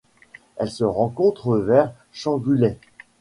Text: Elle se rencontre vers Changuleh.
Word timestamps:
Elle 0.55 0.71
se 0.71 0.83
rencontre 0.83 1.57
vers 1.59 1.93
Changuleh. 2.11 2.79